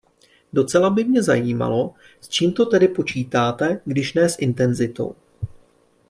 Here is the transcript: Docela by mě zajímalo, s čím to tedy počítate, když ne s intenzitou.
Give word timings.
Docela 0.53 0.89
by 0.89 1.03
mě 1.03 1.23
zajímalo, 1.23 1.93
s 2.21 2.29
čím 2.29 2.53
to 2.53 2.65
tedy 2.65 2.87
počítate, 2.87 3.81
když 3.85 4.13
ne 4.13 4.29
s 4.29 4.39
intenzitou. 4.39 5.15